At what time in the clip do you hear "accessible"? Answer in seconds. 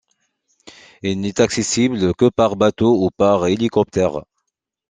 1.41-2.15